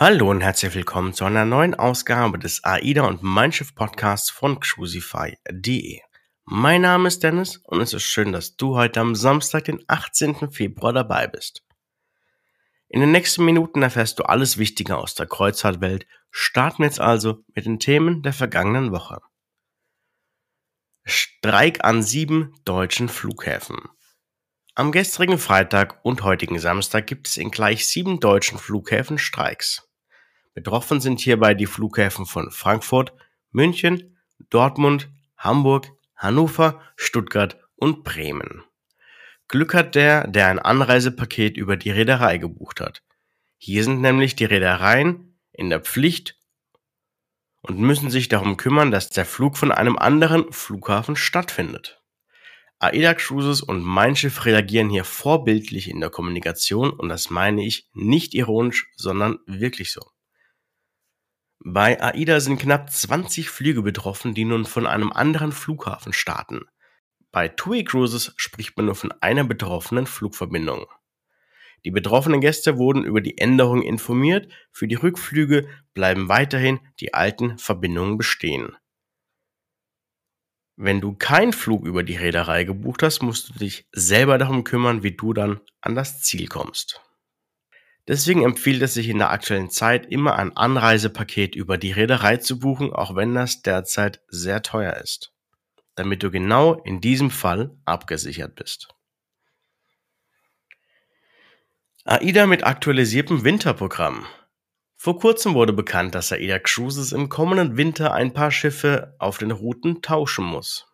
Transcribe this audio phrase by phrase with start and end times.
[0.00, 4.60] Hallo und herzlich willkommen zu einer neuen Ausgabe des AIDA und Mein Schiff Podcasts von
[4.60, 6.00] Crucify.de.
[6.44, 10.52] Mein Name ist Dennis und es ist schön, dass du heute am Samstag, den 18.
[10.52, 11.64] Februar dabei bist.
[12.86, 16.06] In den nächsten Minuten erfährst du alles Wichtige aus der Kreuzfahrtwelt.
[16.30, 19.20] Starten wir jetzt also mit den Themen der vergangenen Woche.
[21.06, 23.80] Streik an sieben deutschen Flughäfen.
[24.76, 29.87] Am gestrigen Freitag und heutigen Samstag gibt es in gleich sieben deutschen Flughäfen Streiks.
[30.58, 33.12] Betroffen sind hierbei die Flughäfen von Frankfurt,
[33.52, 34.18] München,
[34.50, 38.64] Dortmund, Hamburg, Hannover, Stuttgart und Bremen.
[39.46, 43.04] Glück hat der, der ein Anreisepaket über die Reederei gebucht hat.
[43.56, 46.36] Hier sind nämlich die Reedereien in der Pflicht
[47.62, 52.02] und müssen sich darum kümmern, dass der Flug von einem anderen Flughafen stattfindet.
[52.80, 57.88] AIDA Cruises und Mein Schiff reagieren hier vorbildlich in der Kommunikation und das meine ich
[57.94, 60.00] nicht ironisch, sondern wirklich so.
[61.60, 66.66] Bei AIDA sind knapp 20 Flüge betroffen, die nun von einem anderen Flughafen starten.
[67.32, 70.86] Bei TUI Cruises spricht man nur von einer betroffenen Flugverbindung.
[71.84, 77.58] Die betroffenen Gäste wurden über die Änderung informiert, für die Rückflüge bleiben weiterhin die alten
[77.58, 78.76] Verbindungen bestehen.
[80.76, 85.02] Wenn du keinen Flug über die Reederei gebucht hast, musst du dich selber darum kümmern,
[85.02, 87.00] wie du dann an das Ziel kommst.
[88.08, 92.58] Deswegen empfiehlt es sich in der aktuellen Zeit immer ein Anreisepaket über die Reederei zu
[92.58, 95.34] buchen, auch wenn das derzeit sehr teuer ist,
[95.94, 98.88] damit du genau in diesem Fall abgesichert bist.
[102.04, 104.24] AIDA mit aktualisiertem Winterprogramm.
[104.96, 109.50] Vor kurzem wurde bekannt, dass AIDA Cruises im kommenden Winter ein paar Schiffe auf den
[109.50, 110.86] Routen tauschen muss.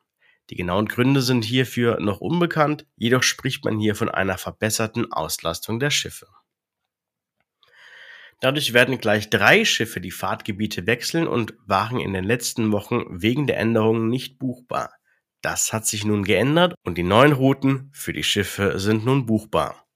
[0.51, 5.79] Die genauen Gründe sind hierfür noch unbekannt, jedoch spricht man hier von einer verbesserten Auslastung
[5.79, 6.27] der Schiffe.
[8.45, 13.47] Dadurch werden gleich drei Schiffe die Fahrtgebiete wechseln und waren in den letzten Wochen wegen
[13.47, 14.93] der Änderungen nicht buchbar.
[15.41, 19.87] Das hat sich nun geändert und die neuen Routen für die Schiffe sind nun buchbar.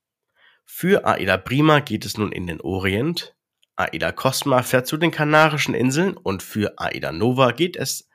[0.64, 3.36] Für Aida Prima geht es nun in den Orient,
[3.76, 8.08] Aida Cosma fährt zu den Kanarischen Inseln und für Aida Nova geht es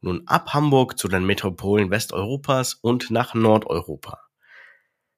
[0.00, 4.18] nun ab Hamburg zu den Metropolen Westeuropas und nach Nordeuropa.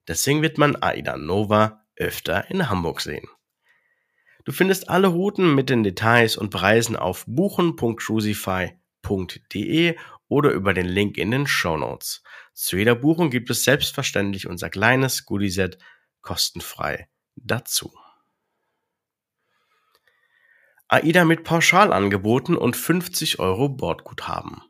[0.06, 3.26] Deswegen wird man Aida Nova öfter in Hamburg sehen.
[4.50, 9.96] Du findest alle Routen mit den Details und Preisen auf buchen.crucify.de
[10.26, 12.24] oder über den Link in den Show Notes.
[12.52, 15.78] Zu jeder Buchung gibt es selbstverständlich unser kleines Goodie-Set
[16.20, 17.92] kostenfrei dazu.
[20.88, 24.62] AIDA mit Pauschalangeboten und 50 Euro Bordguthaben.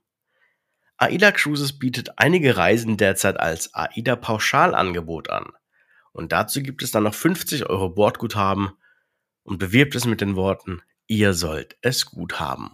[0.99, 5.47] AIDA Cruises bietet einige Reisen derzeit als AIDA Pauschalangebot an.
[6.13, 8.73] Und dazu gibt es dann noch 50 Euro Bordguthaben
[9.43, 12.71] und bewirbt es mit den Worten, ihr sollt es gut haben.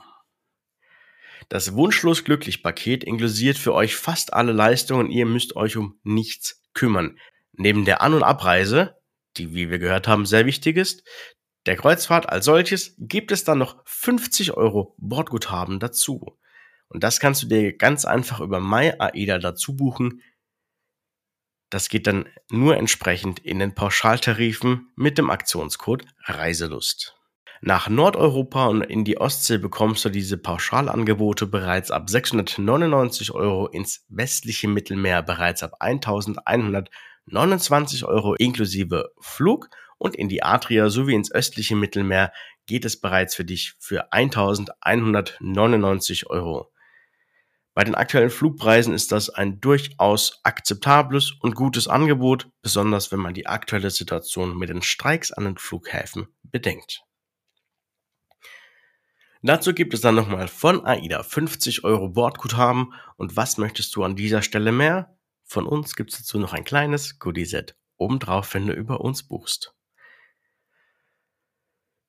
[1.48, 6.62] Das Wunschlos glücklich Paket inklusiert für euch fast alle Leistungen, ihr müsst euch um nichts
[6.74, 7.18] kümmern.
[7.52, 8.96] Neben der An- und Abreise,
[9.36, 11.04] die wie wir gehört haben sehr wichtig ist,
[11.66, 16.38] der Kreuzfahrt als solches gibt es dann noch 50 Euro Bordguthaben dazu.
[16.88, 20.22] Und das kannst du dir ganz einfach über MyAIDA dazu buchen.
[21.70, 27.16] Das geht dann nur entsprechend in den Pauschaltarifen mit dem Aktionscode Reiselust.
[27.60, 34.04] Nach Nordeuropa und in die Ostsee bekommst du diese Pauschalangebote bereits ab 699 Euro, ins
[34.08, 39.68] westliche Mittelmeer bereits ab 1129 Euro inklusive Flug
[39.98, 42.30] und in die Adria sowie ins östliche Mittelmeer
[42.66, 46.70] geht es bereits für dich für 1199 Euro.
[47.76, 53.34] Bei den aktuellen Flugpreisen ist das ein durchaus akzeptables und gutes Angebot, besonders wenn man
[53.34, 57.02] die aktuelle Situation mit den Streiks an den Flughäfen bedenkt.
[59.42, 64.16] Dazu gibt es dann nochmal von AIDA 50 Euro Bordguthaben und was möchtest du an
[64.16, 65.14] dieser Stelle mehr?
[65.44, 69.74] Von uns gibt es dazu noch ein kleines Goodie-Set obendrauf, wenn du über uns buchst.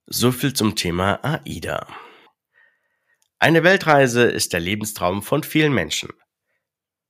[0.05, 1.85] So viel zum Thema AIDA.
[3.39, 6.09] Eine Weltreise ist der Lebenstraum von vielen Menschen.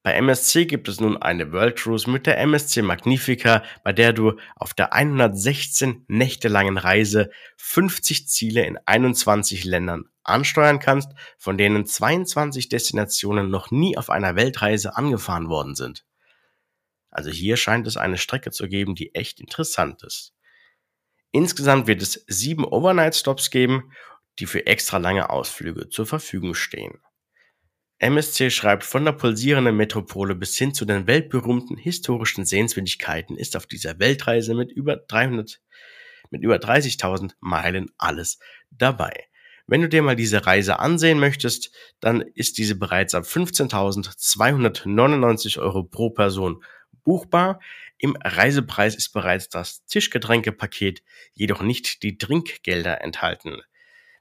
[0.03, 4.38] Bei MSC gibt es nun eine World Cruise mit der MSC Magnifica, bei der du
[4.57, 11.85] auf der 116 Nächte langen Reise 50 Ziele in 21 Ländern ansteuern kannst, von denen
[11.85, 16.06] 22 Destinationen noch nie auf einer Weltreise angefahren worden sind.
[17.09, 20.33] Also hier scheint es eine Strecke zu geben, die echt interessant ist.
[21.31, 23.94] Insgesamt wird es sieben Overnight-Stops geben
[24.39, 27.00] die für extra lange Ausflüge zur Verfügung stehen.
[28.00, 33.66] MSC schreibt, von der pulsierenden Metropole bis hin zu den weltberühmten historischen Sehenswürdigkeiten ist auf
[33.66, 35.60] dieser Weltreise mit über 300
[36.30, 38.38] mit über 30.000 Meilen alles
[38.69, 39.28] dabei.
[39.66, 45.83] Wenn du dir mal diese Reise ansehen möchtest, dann ist diese bereits ab 15.299 Euro
[45.83, 46.63] pro Person
[47.04, 47.60] buchbar.
[47.98, 53.62] Im Reisepreis ist bereits das Tischgetränkepaket, jedoch nicht die Trinkgelder enthalten.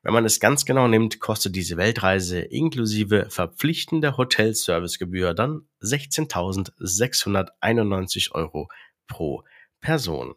[0.07, 8.69] Wenn man es ganz genau nimmt, kostet diese Weltreise inklusive verpflichtender Hotelservicegebühr dann 16.691 Euro
[9.09, 9.43] pro
[9.81, 10.37] Person.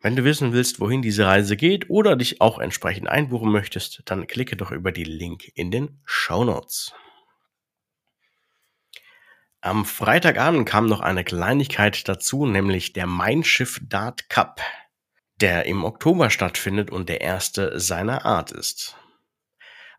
[0.00, 4.26] Wenn du wissen willst, wohin diese Reise geht oder dich auch entsprechend einbuchen möchtest, dann
[4.26, 6.92] klicke doch über die Link in den Show Notes.
[9.60, 14.60] Am Freitagabend kam noch eine Kleinigkeit dazu, nämlich der Mein Schiff Dart Cup,
[15.40, 18.96] der im Oktober stattfindet und der erste seiner Art ist.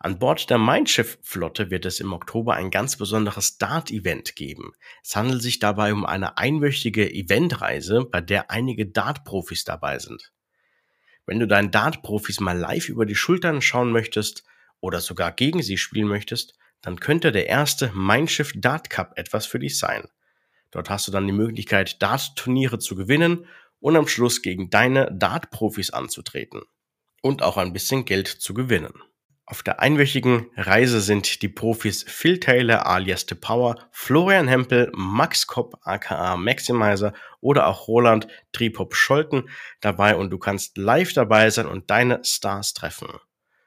[0.02, 4.72] An Bord der Mein Schiff Flotte wird es im Oktober ein ganz besonderes Dart-Event geben.
[5.04, 10.32] Es handelt sich dabei um eine einwöchige Eventreise, bei der einige Dart-Profis dabei sind.
[11.26, 14.46] Wenn du deinen Dart-Profis mal live über die Schultern schauen möchtest
[14.80, 19.46] oder sogar gegen sie spielen möchtest, dann könnte der erste Mein Schiff Dart Cup etwas
[19.46, 20.08] für dich sein.
[20.72, 23.46] Dort hast du dann die Möglichkeit, Dart-Turniere zu gewinnen
[23.80, 26.62] und am Schluss gegen deine Dart-Profis anzutreten.
[27.22, 28.94] Und auch ein bisschen Geld zu gewinnen.
[29.46, 35.48] Auf der einwöchigen Reise sind die Profis Phil Taylor alias The Power, Florian Hempel, Max
[35.48, 39.50] Kopp aka Maximizer oder auch Roland Tripop Scholten
[39.82, 43.10] dabei und du kannst live dabei sein und deine Stars treffen.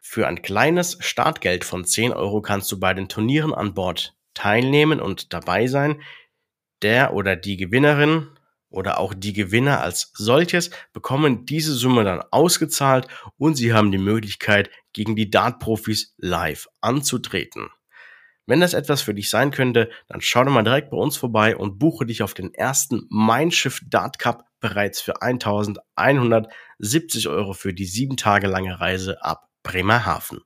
[0.01, 5.01] Für ein kleines Startgeld von 10 Euro kannst du bei den Turnieren an Bord teilnehmen
[5.01, 6.01] und dabei sein.
[6.83, 8.29] Der oder die Gewinnerin
[8.73, 13.99] oder auch die Gewinner als solches bekommen diese Summe dann ausgezahlt und sie haben die
[13.99, 17.71] Möglichkeit, gegen die Dart-Profis live anzutreten.
[18.47, 21.57] Wenn das etwas für dich sein könnte, dann schau doch mal direkt bei uns vorbei
[21.57, 27.85] und buche dich auf den ersten Mindshift Dart Cup bereits für 1170 Euro für die
[27.85, 30.41] sieben Tage lange Reise ab Bremerhaven.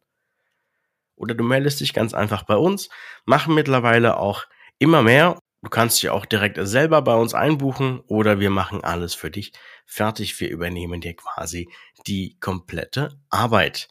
[1.16, 2.90] Oder du meldest dich ganz einfach bei uns,
[3.24, 4.44] machen mittlerweile auch
[4.78, 9.14] immer mehr Du kannst dich auch direkt selber bei uns einbuchen oder wir machen alles
[9.14, 9.52] für dich
[9.84, 10.38] fertig.
[10.38, 11.68] Wir übernehmen dir quasi
[12.06, 13.88] die komplette Arbeit.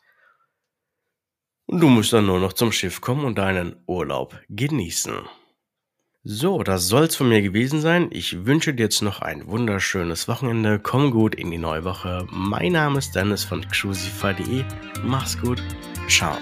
[1.65, 5.27] Und du musst dann nur noch zum Schiff kommen und deinen Urlaub genießen.
[6.23, 8.07] So, das soll's von mir gewesen sein.
[8.09, 10.79] Ich wünsche dir jetzt noch ein wunderschönes Wochenende.
[10.79, 12.25] Komm gut in die neue Woche.
[12.31, 14.63] Mein Name ist Dennis von Crucify.de.
[15.03, 15.61] Mach's gut.
[16.07, 16.37] Ciao.